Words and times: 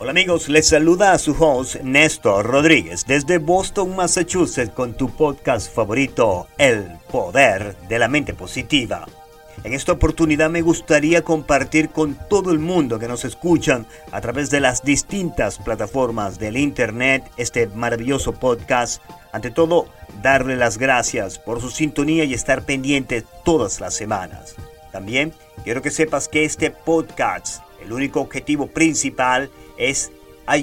Hola 0.00 0.12
amigos, 0.12 0.48
les 0.48 0.68
saluda 0.68 1.10
a 1.10 1.18
su 1.18 1.32
host 1.32 1.80
Néstor 1.82 2.46
Rodríguez 2.46 3.04
desde 3.04 3.38
Boston, 3.38 3.96
Massachusetts 3.96 4.72
con 4.72 4.94
tu 4.94 5.10
podcast 5.10 5.74
favorito, 5.74 6.46
El 6.56 6.86
Poder 7.10 7.76
de 7.88 7.98
la 7.98 8.06
Mente 8.06 8.32
Positiva. 8.32 9.06
En 9.64 9.74
esta 9.74 9.90
oportunidad 9.90 10.50
me 10.50 10.62
gustaría 10.62 11.22
compartir 11.22 11.88
con 11.88 12.16
todo 12.28 12.52
el 12.52 12.60
mundo 12.60 13.00
que 13.00 13.08
nos 13.08 13.24
escuchan 13.24 13.88
a 14.12 14.20
través 14.20 14.50
de 14.50 14.60
las 14.60 14.84
distintas 14.84 15.58
plataformas 15.58 16.38
del 16.38 16.58
Internet 16.58 17.28
este 17.36 17.66
maravilloso 17.66 18.34
podcast. 18.34 19.02
Ante 19.32 19.50
todo, 19.50 19.88
darle 20.22 20.54
las 20.54 20.78
gracias 20.78 21.40
por 21.40 21.60
su 21.60 21.70
sintonía 21.70 22.22
y 22.22 22.34
estar 22.34 22.62
pendiente 22.62 23.24
todas 23.44 23.80
las 23.80 23.94
semanas. 23.94 24.54
También 24.92 25.32
quiero 25.64 25.82
que 25.82 25.90
sepas 25.90 26.28
que 26.28 26.44
este 26.44 26.70
podcast, 26.70 27.64
el 27.82 27.92
único 27.92 28.20
objetivo 28.20 28.66
principal 28.66 29.50
es 29.76 30.10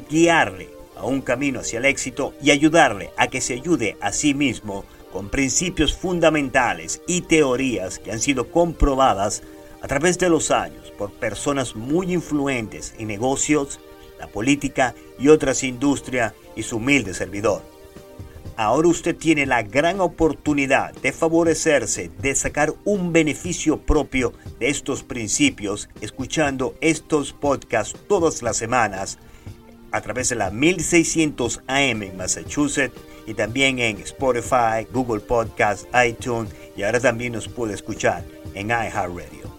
guiarle 0.09 0.69
a 0.95 1.05
un 1.05 1.21
camino 1.21 1.59
hacia 1.59 1.79
el 1.79 1.85
éxito 1.85 2.33
y 2.41 2.51
ayudarle 2.51 3.11
a 3.17 3.27
que 3.27 3.41
se 3.41 3.53
ayude 3.53 3.97
a 4.01 4.11
sí 4.11 4.33
mismo 4.33 4.85
con 5.11 5.29
principios 5.29 5.93
fundamentales 5.93 7.01
y 7.07 7.21
teorías 7.21 7.99
que 7.99 8.11
han 8.11 8.19
sido 8.19 8.51
comprobadas 8.51 9.43
a 9.81 9.87
través 9.87 10.17
de 10.17 10.29
los 10.29 10.51
años 10.51 10.91
por 10.97 11.11
personas 11.11 11.75
muy 11.75 12.11
influentes 12.11 12.93
en 12.97 13.07
negocios, 13.07 13.79
la 14.19 14.27
política 14.27 14.95
y 15.19 15.27
otras 15.29 15.63
industrias 15.63 16.33
y 16.55 16.63
su 16.63 16.77
humilde 16.77 17.13
servidor. 17.13 17.74
Ahora 18.57 18.87
usted 18.87 19.15
tiene 19.15 19.45
la 19.45 19.63
gran 19.63 19.99
oportunidad 19.99 20.93
de 20.93 21.11
favorecerse, 21.11 22.09
de 22.21 22.35
sacar 22.35 22.73
un 22.85 23.11
beneficio 23.11 23.81
propio 23.81 24.31
de 24.59 24.69
estos 24.69 25.03
principios, 25.03 25.89
escuchando 25.99 26.75
estos 26.79 27.33
podcasts 27.33 27.99
todas 28.07 28.41
las 28.41 28.55
semanas 28.55 29.19
a 29.91 29.99
través 30.01 30.29
de 30.29 30.35
la 30.35 30.51
1600 30.51 31.61
AM 31.67 32.03
en 32.03 32.17
Massachusetts 32.17 32.97
y 33.27 33.33
también 33.33 33.79
en 33.79 33.97
Spotify, 33.99 34.87
Google 34.91 35.19
Podcast, 35.19 35.85
iTunes 36.05 36.53
y 36.77 36.83
ahora 36.83 36.99
también 36.99 37.33
nos 37.33 37.49
puede 37.49 37.73
escuchar 37.73 38.23
en 38.53 38.67
iHeartRadio. 38.69 39.53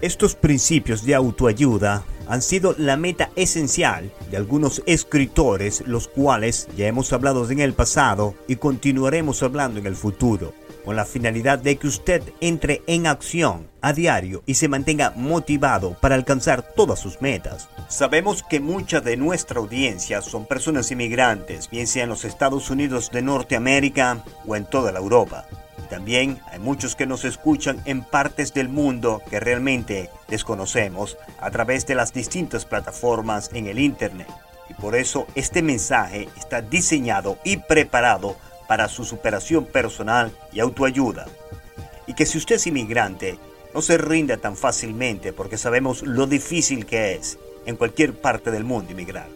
Estos 0.00 0.34
principios 0.34 1.04
de 1.04 1.14
autoayuda 1.14 2.04
han 2.30 2.42
sido 2.42 2.76
la 2.78 2.96
meta 2.96 3.30
esencial 3.34 4.12
de 4.30 4.36
algunos 4.36 4.82
escritores, 4.86 5.82
los 5.86 6.06
cuales 6.06 6.68
ya 6.76 6.86
hemos 6.86 7.12
hablado 7.12 7.50
en 7.50 7.58
el 7.58 7.74
pasado 7.74 8.34
y 8.46 8.54
continuaremos 8.54 9.42
hablando 9.42 9.80
en 9.80 9.86
el 9.86 9.96
futuro, 9.96 10.54
con 10.84 10.94
la 10.94 11.04
finalidad 11.04 11.58
de 11.58 11.74
que 11.74 11.88
usted 11.88 12.22
entre 12.40 12.82
en 12.86 13.08
acción 13.08 13.66
a 13.80 13.92
diario 13.92 14.44
y 14.46 14.54
se 14.54 14.68
mantenga 14.68 15.12
motivado 15.16 15.96
para 16.00 16.14
alcanzar 16.14 16.62
todas 16.62 17.00
sus 17.00 17.20
metas. 17.20 17.68
Sabemos 17.88 18.44
que 18.48 18.60
mucha 18.60 19.00
de 19.00 19.16
nuestra 19.16 19.58
audiencia 19.58 20.22
son 20.22 20.46
personas 20.46 20.88
inmigrantes, 20.92 21.68
bien 21.68 21.88
sea 21.88 22.04
en 22.04 22.10
los 22.10 22.24
Estados 22.24 22.70
Unidos 22.70 23.10
de 23.10 23.22
Norteamérica 23.22 24.22
o 24.46 24.54
en 24.54 24.66
toda 24.66 24.92
la 24.92 25.00
Europa. 25.00 25.46
También 25.90 26.40
hay 26.46 26.60
muchos 26.60 26.94
que 26.94 27.04
nos 27.04 27.24
escuchan 27.24 27.82
en 27.84 28.04
partes 28.04 28.54
del 28.54 28.68
mundo 28.68 29.20
que 29.28 29.40
realmente 29.40 30.08
desconocemos 30.28 31.18
a 31.40 31.50
través 31.50 31.84
de 31.84 31.96
las 31.96 32.12
distintas 32.12 32.64
plataformas 32.64 33.50
en 33.52 33.66
el 33.66 33.80
Internet. 33.80 34.28
Y 34.68 34.74
por 34.74 34.94
eso 34.94 35.26
este 35.34 35.62
mensaje 35.62 36.28
está 36.38 36.62
diseñado 36.62 37.38
y 37.44 37.56
preparado 37.56 38.36
para 38.68 38.88
su 38.88 39.04
superación 39.04 39.66
personal 39.66 40.30
y 40.52 40.60
autoayuda. 40.60 41.26
Y 42.06 42.14
que 42.14 42.24
si 42.24 42.38
usted 42.38 42.54
es 42.54 42.68
inmigrante, 42.68 43.40
no 43.74 43.82
se 43.82 43.98
rinda 43.98 44.36
tan 44.36 44.56
fácilmente 44.56 45.32
porque 45.32 45.58
sabemos 45.58 46.02
lo 46.02 46.28
difícil 46.28 46.86
que 46.86 47.14
es 47.14 47.36
en 47.66 47.74
cualquier 47.74 48.14
parte 48.14 48.52
del 48.52 48.62
mundo 48.62 48.92
inmigrar. 48.92 49.28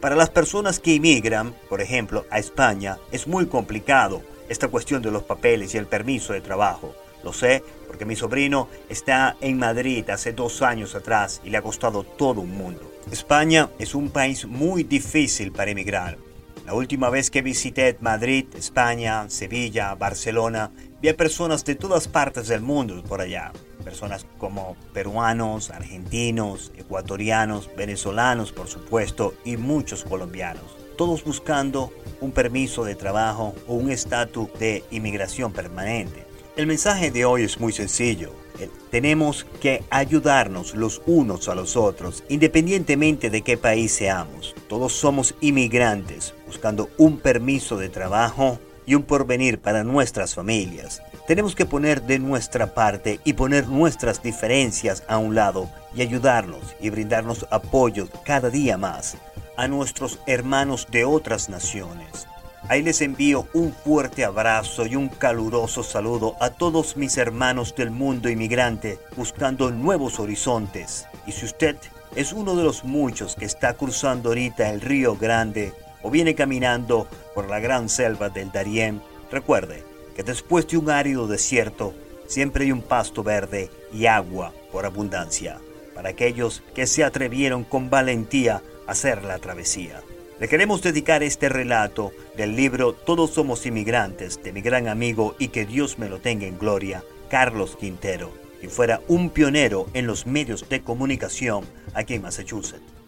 Para 0.00 0.16
las 0.16 0.30
personas 0.30 0.80
que 0.80 0.94
inmigran, 0.94 1.54
por 1.68 1.82
ejemplo, 1.82 2.24
a 2.30 2.38
España, 2.38 2.96
es 3.12 3.26
muy 3.26 3.46
complicado 3.46 4.22
esta 4.48 4.68
cuestión 4.68 5.02
de 5.02 5.10
los 5.10 5.22
papeles 5.22 5.74
y 5.74 5.78
el 5.78 5.86
permiso 5.86 6.32
de 6.32 6.40
trabajo. 6.40 6.94
Lo 7.22 7.32
sé 7.32 7.62
porque 7.86 8.04
mi 8.04 8.16
sobrino 8.16 8.68
está 8.88 9.36
en 9.40 9.58
Madrid 9.58 10.08
hace 10.10 10.32
dos 10.32 10.62
años 10.62 10.94
atrás 10.94 11.40
y 11.44 11.50
le 11.50 11.58
ha 11.58 11.62
costado 11.62 12.04
todo 12.04 12.40
un 12.40 12.56
mundo. 12.56 12.80
España 13.10 13.70
es 13.78 13.94
un 13.94 14.10
país 14.10 14.46
muy 14.46 14.84
difícil 14.84 15.52
para 15.52 15.70
emigrar. 15.70 16.18
La 16.66 16.74
última 16.74 17.08
vez 17.08 17.30
que 17.30 17.40
visité 17.40 17.96
Madrid, 18.00 18.46
España, 18.54 19.30
Sevilla, 19.30 19.94
Barcelona, 19.94 20.70
vi 21.00 21.08
a 21.08 21.16
personas 21.16 21.64
de 21.64 21.76
todas 21.76 22.06
partes 22.08 22.48
del 22.48 22.60
mundo 22.60 23.02
por 23.02 23.22
allá. 23.22 23.52
Personas 23.82 24.26
como 24.36 24.76
peruanos, 24.92 25.70
argentinos, 25.70 26.70
ecuatorianos, 26.76 27.70
venezolanos, 27.74 28.52
por 28.52 28.68
supuesto, 28.68 29.34
y 29.46 29.56
muchos 29.56 30.04
colombianos 30.04 30.77
todos 30.98 31.22
buscando 31.22 31.92
un 32.20 32.32
permiso 32.32 32.84
de 32.84 32.96
trabajo 32.96 33.54
o 33.68 33.74
un 33.74 33.90
estatus 33.90 34.48
de 34.58 34.84
inmigración 34.90 35.52
permanente. 35.52 36.26
El 36.56 36.66
mensaje 36.66 37.12
de 37.12 37.24
hoy 37.24 37.44
es 37.44 37.60
muy 37.60 37.72
sencillo. 37.72 38.32
Eh, 38.58 38.68
tenemos 38.90 39.46
que 39.60 39.84
ayudarnos 39.90 40.74
los 40.74 41.00
unos 41.06 41.48
a 41.48 41.54
los 41.54 41.76
otros, 41.76 42.24
independientemente 42.28 43.30
de 43.30 43.42
qué 43.42 43.56
país 43.56 43.92
seamos. 43.92 44.56
Todos 44.68 44.92
somos 44.92 45.36
inmigrantes 45.40 46.34
buscando 46.46 46.90
un 46.98 47.18
permiso 47.18 47.76
de 47.76 47.88
trabajo 47.88 48.58
y 48.84 48.96
un 48.96 49.04
porvenir 49.04 49.60
para 49.60 49.84
nuestras 49.84 50.34
familias. 50.34 51.00
Tenemos 51.28 51.54
que 51.54 51.64
poner 51.64 52.02
de 52.02 52.18
nuestra 52.18 52.74
parte 52.74 53.20
y 53.24 53.34
poner 53.34 53.68
nuestras 53.68 54.20
diferencias 54.20 55.04
a 55.06 55.18
un 55.18 55.36
lado 55.36 55.70
y 55.94 56.02
ayudarnos 56.02 56.74
y 56.80 56.90
brindarnos 56.90 57.46
apoyo 57.50 58.08
cada 58.24 58.50
día 58.50 58.76
más 58.76 59.16
a 59.58 59.66
nuestros 59.66 60.20
hermanos 60.26 60.86
de 60.88 61.04
otras 61.04 61.48
naciones. 61.48 62.28
Ahí 62.68 62.80
les 62.80 63.00
envío 63.00 63.48
un 63.52 63.72
fuerte 63.72 64.24
abrazo 64.24 64.86
y 64.86 64.94
un 64.94 65.08
caluroso 65.08 65.82
saludo 65.82 66.36
a 66.40 66.50
todos 66.50 66.96
mis 66.96 67.18
hermanos 67.18 67.74
del 67.74 67.90
mundo 67.90 68.30
inmigrante 68.30 69.00
buscando 69.16 69.72
nuevos 69.72 70.20
horizontes. 70.20 71.06
Y 71.26 71.32
si 71.32 71.44
usted 71.44 71.76
es 72.14 72.32
uno 72.32 72.54
de 72.54 72.62
los 72.62 72.84
muchos 72.84 73.34
que 73.34 73.46
está 73.46 73.74
cruzando 73.74 74.28
ahorita 74.28 74.70
el 74.70 74.80
río 74.80 75.16
Grande 75.16 75.72
o 76.02 76.10
viene 76.10 76.36
caminando 76.36 77.08
por 77.34 77.50
la 77.50 77.58
gran 77.58 77.88
selva 77.88 78.28
del 78.28 78.52
Darién, 78.52 79.02
recuerde 79.28 79.82
que 80.14 80.22
después 80.22 80.68
de 80.68 80.78
un 80.78 80.88
árido 80.88 81.26
desierto 81.26 81.94
siempre 82.28 82.64
hay 82.64 82.70
un 82.70 82.82
pasto 82.82 83.24
verde 83.24 83.70
y 83.92 84.06
agua 84.06 84.52
por 84.70 84.86
abundancia 84.86 85.58
para 85.96 86.10
aquellos 86.10 86.62
que 86.76 86.86
se 86.86 87.02
atrevieron 87.02 87.64
con 87.64 87.90
valentía 87.90 88.62
hacer 88.88 89.24
la 89.24 89.38
travesía. 89.38 90.02
Le 90.40 90.48
queremos 90.48 90.82
dedicar 90.82 91.22
este 91.22 91.48
relato 91.48 92.12
del 92.36 92.56
libro 92.56 92.92
Todos 92.92 93.30
somos 93.30 93.66
inmigrantes 93.66 94.42
de 94.42 94.52
mi 94.52 94.60
gran 94.60 94.88
amigo 94.88 95.36
y 95.38 95.48
que 95.48 95.66
Dios 95.66 95.98
me 95.98 96.08
lo 96.08 96.20
tenga 96.20 96.46
en 96.46 96.58
gloria, 96.58 97.04
Carlos 97.28 97.76
Quintero, 97.78 98.32
quien 98.58 98.70
fuera 98.70 99.00
un 99.08 99.30
pionero 99.30 99.86
en 99.94 100.06
los 100.06 100.26
medios 100.26 100.68
de 100.68 100.82
comunicación 100.82 101.64
aquí 101.94 102.14
en 102.14 102.22
Massachusetts 102.22 102.98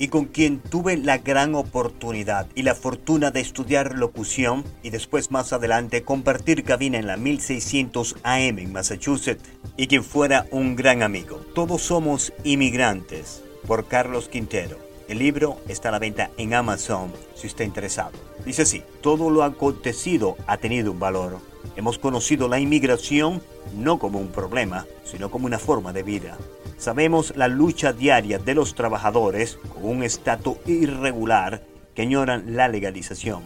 y 0.00 0.08
con 0.08 0.24
quien 0.24 0.60
tuve 0.60 0.96
la 0.96 1.18
gran 1.18 1.54
oportunidad 1.54 2.46
y 2.54 2.62
la 2.62 2.74
fortuna 2.74 3.30
de 3.30 3.40
estudiar 3.40 3.96
locución 3.96 4.64
y 4.82 4.88
después 4.88 5.30
más 5.30 5.52
adelante 5.52 6.02
compartir 6.04 6.64
cabina 6.64 6.98
en 6.98 7.06
la 7.06 7.18
1600 7.18 8.16
AM 8.22 8.58
en 8.58 8.72
Massachusetts 8.72 9.44
y 9.76 9.88
quien 9.88 10.02
fuera 10.02 10.46
un 10.50 10.74
gran 10.74 11.02
amigo. 11.02 11.44
Todos 11.54 11.82
somos 11.82 12.32
inmigrantes 12.44 13.42
por 13.66 13.88
Carlos 13.88 14.30
Quintero. 14.30 14.89
El 15.10 15.18
libro 15.18 15.56
está 15.66 15.88
a 15.88 15.92
la 15.92 15.98
venta 15.98 16.30
en 16.36 16.54
Amazon 16.54 17.12
si 17.34 17.48
está 17.48 17.64
interesado. 17.64 18.12
Dice 18.44 18.62
así, 18.62 18.84
todo 19.00 19.28
lo 19.28 19.42
acontecido 19.42 20.36
ha 20.46 20.58
tenido 20.58 20.92
un 20.92 21.00
valor. 21.00 21.40
Hemos 21.74 21.98
conocido 21.98 22.46
la 22.46 22.60
inmigración 22.60 23.42
no 23.74 23.98
como 23.98 24.20
un 24.20 24.28
problema, 24.28 24.86
sino 25.02 25.28
como 25.28 25.46
una 25.46 25.58
forma 25.58 25.92
de 25.92 26.04
vida. 26.04 26.38
Sabemos 26.78 27.34
la 27.34 27.48
lucha 27.48 27.92
diaria 27.92 28.38
de 28.38 28.54
los 28.54 28.76
trabajadores 28.76 29.58
con 29.74 29.84
un 29.84 30.04
estatus 30.04 30.58
irregular 30.66 31.64
que 31.92 32.02
añoran 32.02 32.54
la 32.54 32.68
legalización. 32.68 33.42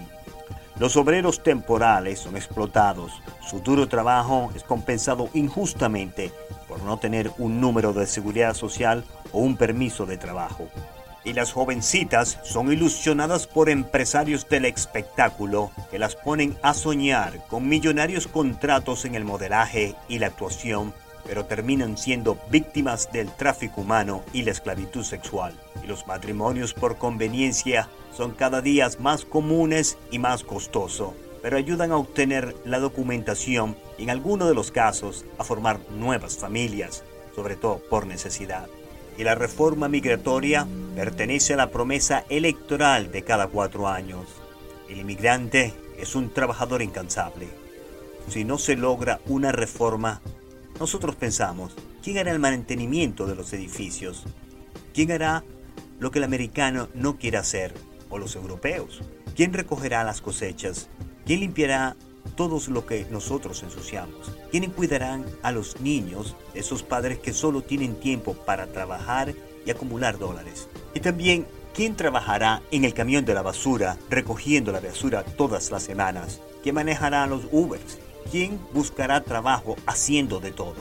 Los 0.79 0.99
obreros 0.99 1.43
temporales 1.43 2.19
son 2.19 2.37
explotados, 2.37 3.11
su 3.41 3.61
duro 3.61 3.89
trabajo 3.89 4.53
es 4.55 4.65
compensado 4.65 5.31
injustamente 5.33 6.31
por 6.69 6.83
no 6.83 6.99
tener 6.99 7.31
un 7.39 7.59
número 7.59 7.95
de 7.95 8.07
seguridad 8.07 8.53
social 8.53 9.03
o 9.33 9.39
un 9.39 9.57
permiso 9.57 10.05
de 10.05 10.19
trabajo 10.19 10.69
y 11.25 11.33
las 11.33 11.53
jovencitas 11.53 12.39
son 12.43 12.73
ilusionadas 12.73 13.47
por 13.47 13.71
empresarios 13.71 14.49
del 14.49 14.67
espectáculo 14.67 15.71
que 15.91 15.99
las 15.99 16.17
ponen 16.17 16.57
a 16.63 16.75
soñar 16.75 17.47
con 17.49 17.69
millonarios 17.69 18.27
contratos 18.29 19.05
en 19.05 19.15
el 19.15 19.25
modelaje 19.25 19.97
y 20.09 20.19
la 20.19 20.27
actuación, 20.29 20.93
pero 21.27 21.47
terminan 21.47 21.97
siendo 21.97 22.39
víctimas 22.51 23.11
del 23.11 23.31
tráfico 23.31 23.81
humano 23.81 24.23
y 24.33 24.43
la 24.43 24.51
esclavitud 24.51 25.03
sexual. 25.03 25.55
Y 25.83 25.87
los 25.87 26.07
matrimonios 26.07 26.75
por 26.75 26.99
conveniencia 26.99 27.89
son 28.15 28.33
cada 28.33 28.61
día 28.61 28.89
más 29.01 29.25
comunes 29.25 29.97
y 30.11 30.19
más 30.19 30.45
costosos, 30.45 31.15
pero 31.43 31.57
ayudan 31.57 31.93
a 31.93 31.97
obtener 31.97 32.55
la 32.65 32.79
documentación 32.79 33.77
y 33.99 34.05
en 34.05 34.11
algunos 34.11 34.49
de 34.49 34.55
los 34.55 34.71
casos 34.71 35.25
a 35.39 35.45
formar 35.45 35.81
nuevas 35.91 36.37
familias, 36.37 37.03
sobre 37.35 37.57
todo 37.57 37.81
por 37.91 38.07
necesidad. 38.07 38.69
Y 39.17 39.25
la 39.25 39.35
reforma 39.35 39.89
migratoria 39.89 40.67
pertenece 40.95 41.55
a 41.55 41.57
la 41.57 41.71
promesa 41.71 42.25
electoral 42.29 43.11
de 43.11 43.23
cada 43.23 43.49
cuatro 43.49 43.89
años. 43.89 44.27
El 44.89 44.99
inmigrante 44.99 45.75
es 45.99 46.15
un 46.15 46.31
trabajador 46.31 46.83
incansable. 46.83 47.49
Si 48.29 48.45
no 48.45 48.59
se 48.59 48.77
logra 48.77 49.21
una 49.27 49.53
reforma, 49.53 50.23
nosotros 50.79 51.17
pensamos, 51.17 51.75
¿quién 52.03 52.19
hará 52.19 52.31
el 52.31 52.39
mantenimiento 52.39 53.27
de 53.27 53.35
los 53.35 53.53
edificios? 53.53 54.25
¿Quién 54.95 55.13
hará 55.13 55.45
lo 55.99 56.11
que 56.11 56.19
el 56.19 56.25
americano 56.25 56.89
no 56.95 57.19
quiere 57.19 57.39
hacer? 57.39 57.75
¿O 58.09 58.19
los 58.19 58.37
europeos? 58.37 59.03
¿Quién 59.35 59.53
recogerá 59.53 60.05
las 60.05 60.21
cosechas? 60.21 60.89
¿Quién 61.27 61.41
limpiará 61.41 61.97
todo 62.37 62.61
lo 62.69 62.87
que 62.87 63.07
nosotros 63.11 63.63
ensuciamos? 63.63 64.33
¿Quiénes 64.51 64.71
cuidarán 64.71 65.25
a 65.43 65.53
los 65.53 65.81
niños, 65.81 66.37
esos 66.55 66.83
padres 66.83 67.19
que 67.19 67.33
solo 67.33 67.63
tienen 67.63 67.97
tiempo 67.97 68.35
para 68.35 68.67
trabajar 68.67 69.35
y 69.65 69.71
acumular 69.71 70.19
dólares? 70.19 70.69
Y 70.95 71.01
también, 71.01 71.47
¿quién 71.75 71.97
trabajará 71.97 72.63
en 72.71 72.85
el 72.85 72.95
camión 72.95 73.25
de 73.25 73.35
la 73.35 73.43
basura 73.43 73.97
recogiendo 74.11 74.73
la 74.73 74.81
basura 74.81 75.25
todas 75.25 75.71
las 75.71 75.83
semanas? 75.83 76.41
¿Quién 76.63 76.75
manejará 76.75 77.27
los 77.27 77.43
Ubers? 77.53 77.99
¿Quién 78.31 78.61
buscará 78.73 79.23
trabajo 79.23 79.77
haciendo 79.87 80.41
de 80.41 80.53
todo? 80.53 80.77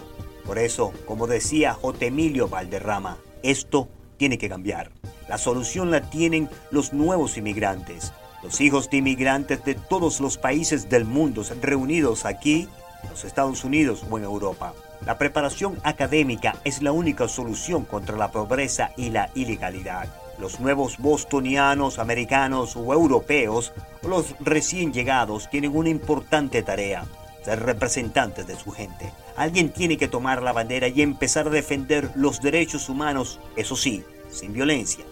Por 0.45 0.59
eso, 0.59 0.91
como 1.05 1.27
decía 1.27 1.73
J. 1.73 2.05
Emilio 2.05 2.47
Valderrama, 2.47 3.17
esto 3.43 3.87
tiene 4.17 4.37
que 4.37 4.49
cambiar. 4.49 4.91
La 5.27 5.37
solución 5.37 5.91
la 5.91 6.09
tienen 6.09 6.49
los 6.71 6.93
nuevos 6.93 7.37
inmigrantes 7.37 8.11
los 8.43 8.59
hijos 8.61 8.89
de 8.89 8.97
inmigrantes 8.97 9.63
de 9.63 9.75
todos 9.75 10.19
los 10.19 10.37
países 10.37 10.89
del 10.89 11.05
mundo 11.05 11.43
reunidos 11.61 12.25
aquí, 12.25 12.67
en 13.01 13.09
los 13.09 13.23
Estados 13.23 13.63
Unidos 13.63 14.03
o 14.09 14.17
en 14.17 14.25
Europa. 14.25 14.73
La 15.05 15.17
preparación 15.17 15.77
académica 15.83 16.55
es 16.63 16.81
la 16.81 16.91
única 16.91 17.27
solución 17.27 17.85
contra 17.85 18.17
la 18.17 18.31
pobreza 18.31 18.91
y 18.95 19.09
la 19.09 19.29
ilegalidad. 19.35 20.07
Los 20.39 20.59
nuevos 20.59 20.97
bostonianos, 20.97 21.99
americanos 21.99 22.75
o 22.75 22.93
europeos 22.93 23.73
o 24.01 24.07
los 24.07 24.35
recién 24.39 24.93
llegados 24.93 25.49
tienen 25.49 25.75
una 25.75 25.89
importante 25.89 26.63
tarea, 26.63 27.05
ser 27.43 27.61
representantes 27.63 28.47
de 28.47 28.55
su 28.55 28.71
gente. 28.71 29.11
Alguien 29.35 29.71
tiene 29.71 29.97
que 29.97 30.07
tomar 30.07 30.41
la 30.41 30.53
bandera 30.53 30.87
y 30.87 31.01
empezar 31.01 31.47
a 31.47 31.51
defender 31.51 32.11
los 32.15 32.41
derechos 32.41 32.89
humanos, 32.89 33.39
eso 33.55 33.75
sí, 33.75 34.03
sin 34.31 34.53
violencia. 34.53 35.03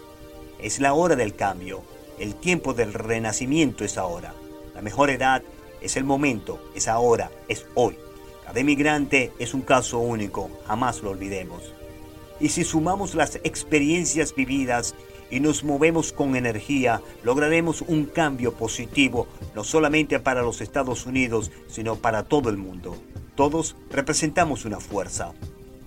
Es 0.58 0.80
la 0.80 0.94
hora 0.94 1.16
del 1.16 1.34
cambio. 1.34 1.82
El 2.18 2.34
tiempo 2.34 2.74
del 2.74 2.92
renacimiento 2.92 3.84
es 3.84 3.98
ahora. 3.98 4.34
La 4.74 4.82
mejor 4.82 5.10
edad 5.10 5.42
es 5.80 5.96
el 5.96 6.04
momento, 6.04 6.60
es 6.74 6.88
ahora, 6.88 7.30
es 7.48 7.66
hoy. 7.74 7.96
Cada 8.44 8.60
inmigrante 8.60 9.32
es 9.38 9.54
un 9.54 9.62
caso 9.62 9.98
único, 9.98 10.50
jamás 10.66 11.02
lo 11.02 11.10
olvidemos. 11.10 11.72
Y 12.38 12.50
si 12.50 12.64
sumamos 12.64 13.14
las 13.14 13.36
experiencias 13.44 14.34
vividas 14.34 14.94
y 15.30 15.40
nos 15.40 15.64
movemos 15.64 16.12
con 16.12 16.36
energía, 16.36 17.00
lograremos 17.22 17.82
un 17.82 18.04
cambio 18.04 18.52
positivo, 18.52 19.26
no 19.54 19.64
solamente 19.64 20.20
para 20.20 20.42
los 20.42 20.60
Estados 20.60 21.06
Unidos, 21.06 21.50
sino 21.68 21.96
para 21.96 22.24
todo 22.24 22.50
el 22.50 22.56
mundo. 22.56 22.96
Todos 23.36 23.76
representamos 23.90 24.64
una 24.64 24.80
fuerza. 24.80 25.32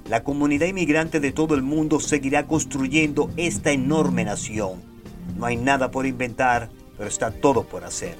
La 0.09 0.23
comunidad 0.23 0.67
inmigrante 0.67 1.19
de 1.19 1.31
todo 1.31 1.55
el 1.55 1.61
mundo 1.61 1.99
seguirá 1.99 2.47
construyendo 2.47 3.29
esta 3.37 3.71
enorme 3.71 4.23
nación 4.23 4.94
no 5.35 5.45
hay 5.45 5.57
nada 5.57 5.91
por 5.91 6.05
inventar, 6.05 6.69
pero 6.97 7.09
está 7.09 7.31
todo 7.31 7.63
por 7.63 7.83
hacer. 7.83 8.15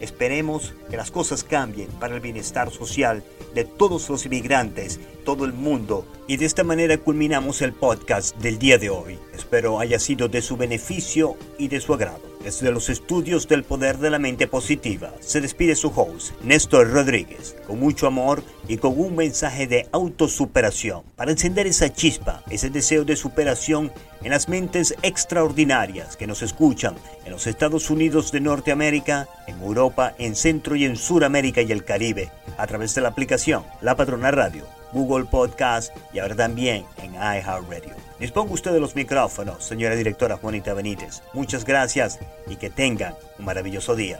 Esperemos 0.00 0.74
que 0.88 0.96
las 0.96 1.10
cosas 1.10 1.44
cambien 1.44 1.88
para 1.98 2.14
el 2.14 2.20
bienestar 2.20 2.70
social 2.70 3.22
de 3.54 3.64
todos 3.64 4.08
los 4.08 4.24
inmigrantes, 4.24 4.98
todo 5.24 5.44
el 5.44 5.52
mundo. 5.52 6.06
Y 6.26 6.38
de 6.38 6.46
esta 6.46 6.64
manera 6.64 6.96
culminamos 6.96 7.60
el 7.60 7.74
podcast 7.74 8.36
del 8.38 8.58
día 8.58 8.78
de 8.78 8.88
hoy. 8.88 9.18
Espero 9.34 9.78
haya 9.78 9.98
sido 9.98 10.28
de 10.28 10.40
su 10.40 10.56
beneficio 10.56 11.36
y 11.58 11.68
de 11.68 11.80
su 11.80 11.92
agrado. 11.92 12.29
Desde 12.42 12.72
los 12.72 12.88
estudios 12.88 13.46
del 13.48 13.64
poder 13.64 13.98
de 13.98 14.08
la 14.08 14.18
mente 14.18 14.46
positiva, 14.46 15.12
se 15.20 15.42
despide 15.42 15.76
su 15.76 15.88
host, 15.88 16.32
Néstor 16.42 16.90
Rodríguez, 16.90 17.54
con 17.66 17.78
mucho 17.78 18.06
amor 18.06 18.42
y 18.66 18.78
con 18.78 18.98
un 18.98 19.14
mensaje 19.14 19.66
de 19.66 19.88
autosuperación 19.92 21.02
para 21.16 21.32
encender 21.32 21.66
esa 21.66 21.92
chispa, 21.92 22.42
ese 22.48 22.70
deseo 22.70 23.04
de 23.04 23.16
superación 23.16 23.92
en 24.22 24.30
las 24.30 24.48
mentes 24.48 24.94
extraordinarias 25.02 26.16
que 26.16 26.26
nos 26.26 26.40
escuchan 26.40 26.94
en 27.26 27.32
los 27.32 27.46
Estados 27.46 27.90
Unidos 27.90 28.32
de 28.32 28.40
Norteamérica, 28.40 29.28
en 29.46 29.60
Europa, 29.60 30.14
en 30.16 30.34
Centro 30.34 30.76
y 30.76 30.86
en 30.86 30.96
Suramérica 30.96 31.60
y 31.60 31.72
el 31.72 31.84
Caribe, 31.84 32.30
a 32.56 32.66
través 32.66 32.94
de 32.94 33.02
la 33.02 33.10
aplicación 33.10 33.64
La 33.82 33.96
Patrona 33.96 34.30
Radio, 34.30 34.64
Google 34.94 35.26
Podcast 35.26 35.94
y 36.14 36.20
ahora 36.20 36.36
también 36.36 36.86
en 37.02 37.12
iHeartRadio. 37.14 38.09
Disponga 38.20 38.52
usted 38.52 38.72
de 38.72 38.80
los 38.80 38.94
micrófonos, 38.94 39.64
señora 39.64 39.96
directora 39.96 40.36
Juanita 40.36 40.74
Benítez. 40.74 41.22
Muchas 41.32 41.64
gracias 41.64 42.18
y 42.46 42.56
que 42.56 42.68
tengan 42.68 43.14
un 43.38 43.46
maravilloso 43.46 43.96
día. 43.96 44.18